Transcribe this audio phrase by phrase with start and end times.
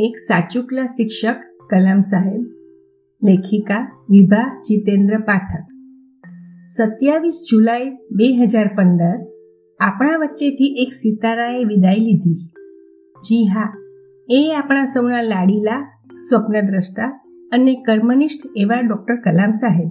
[0.00, 1.36] એક સાચુકલા શિક્ષક
[1.70, 2.42] કલામ સાહેબ,
[3.22, 5.64] લેખિકા વિભા જીતેન્દ્ર પાઠક.
[6.66, 9.18] સત્યાવીસ જુલાઈ બે હજાર પંદર
[9.80, 12.50] આપણા વચ્ચેથી એક સિતારાએ વિદાય લીધી.
[13.16, 13.74] જી હા,
[14.28, 17.08] એ આપણા સૌના લાડીલા, સ્વપ્નદ્રષ્ટા
[17.52, 19.90] અને કર્મનિષ્ઠ એવા ડૉક્ટર કલામ સાહેબ.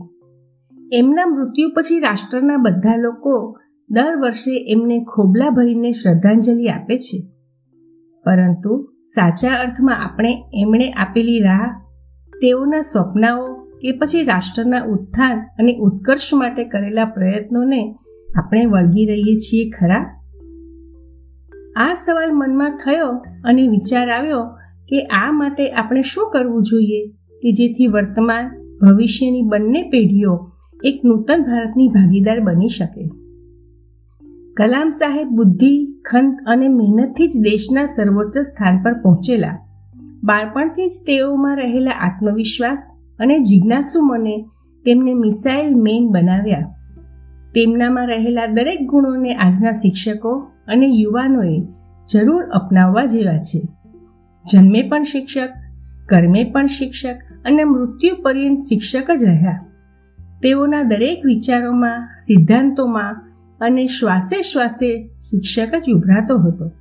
[0.94, 7.39] એમના મૃત્યુ પછી રાષ્ટ્રના બધા લોકો દર વર્ષે એમને ખોબલા ભરીને શ્રદ્ધાંજલિ આપે છે.
[8.26, 11.86] પરંતુ સાચા અર્થમાં આપણે એમણે આપેલી રાહ,
[12.42, 17.96] તેઓના સ્વપ્નાઓ કે પછી રાષ્ટ્રના ઉત્થાન અને ઉત્કર્ષ માટે કરેલા પ્રયત્નોને
[18.38, 20.16] આપણે વળગી રહીએ છીએ ખરા?
[21.76, 23.10] આ સવાલ મનમાં થયો
[23.44, 24.44] અને વિચાર આવ્યો
[24.90, 27.08] કે આ માટે આપણે શું કરવું જોઈએ
[27.42, 28.50] કે જેથી વર્તમાન
[28.82, 30.52] ભવિષ્યની બંને પેઢીઓ
[30.84, 33.10] એક નૂતન ભારતની ભાગીદાર બની શકે?
[34.58, 39.60] કલામ સાહેબ બુદ્ધિ, ખંત અને મહેનતથી જ દેશના સર્વોચ્ચ સ્થાન પર પહોંચેલા.
[40.24, 42.78] બાળપણથી જ તેઓમાં રહેલા આત્મવિશ્વાસ
[43.20, 44.46] અને જિજ્ઞાસુ મને
[44.86, 46.76] તેમને મિસાઇલ મેન બનાવ્યા.
[47.56, 51.62] તેમનામાં રહેલા દરેક ગુણોને આજના શિક્ષકો અને યુવાનોએ
[52.12, 53.62] જરૂર અપનાવવા જેવા છે.
[54.54, 55.50] જન્મે પણ શિક્ષક,
[56.06, 59.66] કર્મે પણ શિક્ષક અને મૃત્યુ પર્યંત શિક્ષક જ રહ્યા.
[60.42, 63.29] તેઓના દરેક વિચારોમાં, સિદ્ધાંતોમાં
[63.62, 66.72] અને શ્વાસે શ્વાસે શિક્ષક જ ઉભરાતો હતો.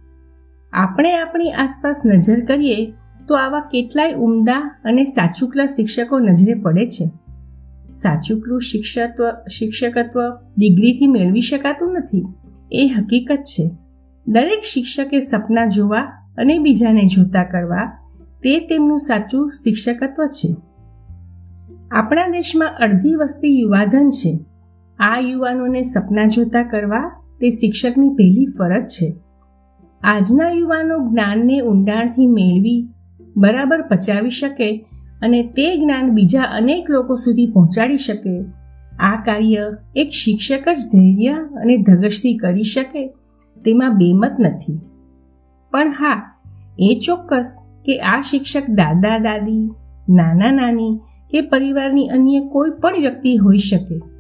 [0.73, 2.93] આપણે આપણી આસપાસ નજર કરીએ
[3.29, 7.11] તો આવા કેટલાય ઉમદા અને સાચુકલા શિક્ષકો નજરે પડે છે.
[7.93, 10.21] સાચુકલું શિક્ષકત્વ શિક્ષકત્વ
[10.59, 12.27] ડિગ્રીથી મેળવી શકાતું નથી.
[12.73, 13.71] એ હકીકત છે.
[14.29, 16.01] દરેક શિક્ષકે સપના જોવા
[16.39, 17.87] અને બીજાને જોતા કરવા
[18.43, 20.57] તે તેમનું સાચું શિક્ષકત્વ છે.
[21.91, 24.39] આપણા દેશમાં અડધી વસ્તી યુવાધન છે.
[24.99, 29.15] આ યુવાનોને સપના જોતા કરવા તે શિક્ષકની પહેલી ફરજ છે.
[30.03, 32.89] આજના યુવાનો જ્ઞાનને ઊંડાણથી મેળવી,
[33.37, 34.87] બરાબર પચાવી શકે
[35.23, 38.45] અને તે જ્ઞાન બીજા અનેક લોકો સુધી પહોંચાડી શકે.
[39.01, 43.07] આ કાર્ય એક શિક્ષક જ ધૈર્ય અને ધગશથી કરી શકે
[43.65, 44.81] તેમાં બેમત નથી.
[45.71, 46.41] પણ હા,
[46.79, 49.71] એ ચોક્કસ કે આ શિક્ષક દાદા, દાદી,
[50.09, 51.01] નાના, નાની
[51.31, 54.18] કે પરિવારની અન્ય કોઈ પણ વ્યક્તિ હોઈ શકે.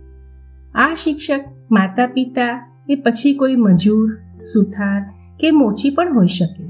[0.75, 1.41] આ શિક્ષક
[1.71, 5.01] માતા પિતા કે પછી કોઈ મજૂર, સુથાર
[5.41, 6.65] કે મોચી પણ હોઈ શકે.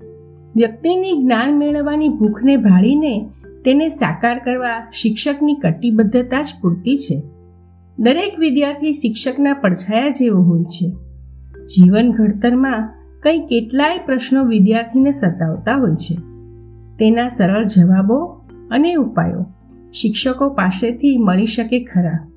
[0.56, 3.31] વ્યક્તિની જ્ઞાન મેળવવાની ભૂખને ભાળીને
[3.64, 7.22] તેને સાકાર કરવા શિક્ષકની કટિબદ્ધતા જ પૂરતી છે.
[7.98, 10.91] દરેક વિદ્યાર્થી શિક્ષકના પડછાયા જેવો હોય છે.
[11.65, 16.15] જીવન ઘડતરમાં કંઈ કેટલાય પ્રશ્નો વિદ્યાર્થીને સતાવતા હોય છે.
[16.98, 18.25] તેના સરળ જવાબો
[18.70, 19.47] અને ઉપાયો
[19.92, 22.28] શિક્ષકો પાસેથી મળી શકે ખરા.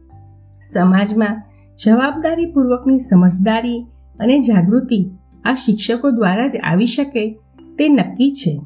[0.74, 1.51] સમાજમાં
[1.86, 3.86] જવાબદારીપૂર્વકની સમજદારી
[4.20, 5.12] અને જાગૃતિ
[5.46, 7.40] આ શિક્ષકો દ્વારા જ આવી શકે
[7.80, 8.62] તે નક્કી છે.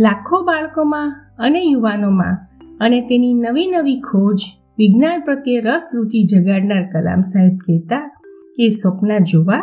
[0.00, 2.38] લાખો બાળકોમાં અને યુવાનોમાં
[2.80, 4.36] અને તેની નવી નવી ખોજ,
[4.78, 8.16] વિજ્ઞાન પ્રત્યે રસ રુચિ જગાડનાર કલામ સાહેબ કહેતા
[8.56, 9.58] કે સ્વપ્ન જોવા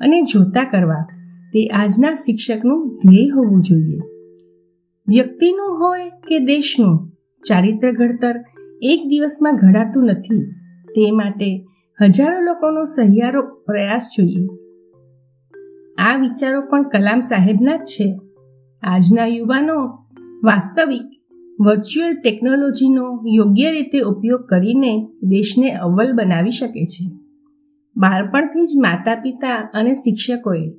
[0.00, 1.06] અને જોતા કરવા
[1.52, 4.00] તે આજના શિક્ષકનું ધ્યેય હોવું જોઈએ.
[5.08, 7.12] વ્યક્તિનું હોય કે દેશનું,
[7.48, 8.44] ચારિત્ર ઘડતર
[8.82, 10.54] એક દિવસમાં ઘડાતું નથી.
[10.88, 11.66] તે માટે
[12.00, 14.46] હજારો લોકોનો સહિયારો પ્રયાસ જોઈએ.
[15.98, 18.20] આ વિચારો પણ કલામ સાહેબના જ છે.
[18.82, 19.74] આજના યુવાનો
[20.44, 21.02] વાસ્તવિક
[21.60, 27.10] વર્ચ્યુઅલ ટેકનોલોજીનો યોગ્ય રીતે ઉપયોગ કરીને દેશને અવ્વલ બનાવી શકે છે.
[27.96, 30.70] બાળપણથી જ માતા પિતા અને શિક્ષકોએ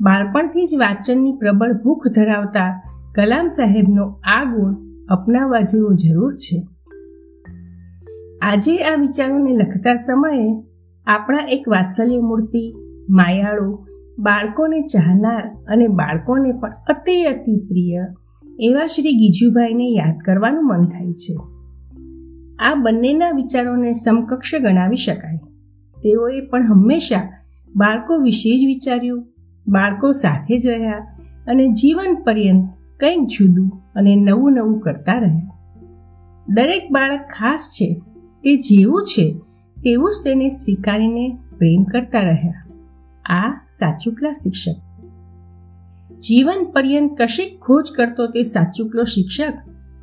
[0.00, 2.82] બાળપણથી જ વાંચનની પ્રબળ ભૂખ ધરાવતા
[3.14, 4.74] કલામ સાહેબનો આ ગુણ
[5.08, 6.68] અપનાવવા જેવો જરૂર છે.
[8.42, 10.64] આજે આ વિચારોને લખતા સમયે
[11.06, 12.76] આપણા એક વાત્સલ્ય મૂર્તિ,
[13.10, 13.86] માયાળો,
[14.18, 18.06] બાળકોને ચાહનાર અને બાળકોને પણ અતિ અતિ પ્રિય
[18.60, 21.34] એવા શ્રી ગીજુભાઈને યાદ કરવાનું મન થાય છે.
[22.58, 25.36] આ બંનેના વિચારોને સમકક્ષ ગણાવી શકાય.
[26.02, 27.42] તેઓએ પણ હંમેશા
[27.76, 29.26] બાળકો વિશે જ વિચાર્યું
[29.68, 30.98] બાળકો સાથે જ રહ્યા
[31.46, 32.68] અને જીવન પર્યંત
[33.00, 35.50] કંઈક જુદું અને નવું નવું કરતા રહ્યા.
[36.48, 38.02] દરેક બાળક ખાસ છે
[38.42, 39.32] તે જેવું છે
[39.84, 42.66] તેવું જ તેને સ્વીકારીને પ્રેમ કરતા રહ્યા.
[43.24, 44.82] આ સાચુકલા શિક્ષક.
[46.20, 49.52] જીવન પર્યંત કશીક ખોજ કરતો તે સાચુકલો શિક્ષક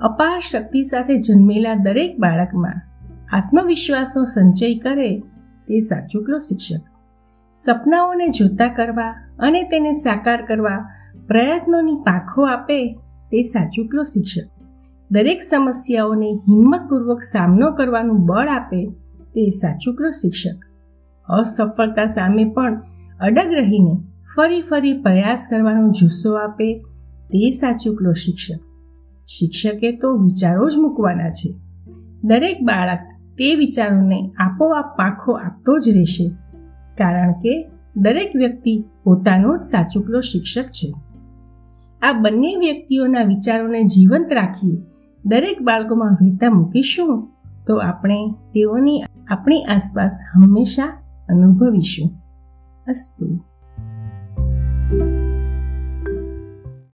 [0.01, 2.81] અપાર શક્તિ સાથે જન્મેલા દરેક બાળકમાં
[3.31, 5.19] આત્મવિશ્વાસનો સંચય કરે
[5.67, 6.92] તે સાચુકલો શિક્ષક.
[7.55, 10.89] સપનાઓને જોતા કરવા અને તેને સાકાર કરવા
[11.27, 12.93] પ્રયત્નોની પાંખો આપે
[13.31, 14.49] તે સાચુકલો શિક્ષક
[15.11, 18.85] દરેક સમસ્યાઓને હિંમતપૂર્વક સામનો કરવાનું બળ આપે
[19.35, 20.65] તે સાચુકલો શિક્ષક
[21.29, 22.81] અસફળતા સામે પણ
[23.19, 23.97] અડગ રહીને
[24.35, 26.73] ફરી ફરી પ્રયાસ કરવાનો જુસ્સો આપે
[27.25, 28.59] તે સાચુકલો શિક્ષક
[29.27, 31.53] શિક્ષકે તો વિચારો જ મૂકવાના છે.
[32.23, 32.99] દરેક બાળક
[33.37, 36.31] તે વિચારોને આપોઆપ પાંખો આપતો જ રહેશે.
[36.97, 40.93] કારણ કે દરેક વ્યક્તિ પોતાનો જ સાચુકલો શિક્ષક છે.
[42.01, 44.77] આ બંને વ્યક્તિઓના વિચારોને જીવંત રાખી
[45.25, 47.29] દરેક બાળકોમાં વહેતા મૂકીશું,
[47.67, 50.85] તો આપણે તેઓની આપણી આસપાસ હંમેશા
[51.29, 52.09] અનુભવીશું.
[52.87, 53.52] અસ્તુ.